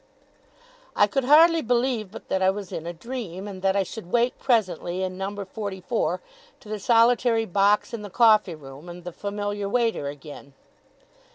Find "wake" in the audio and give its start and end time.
4.11-4.39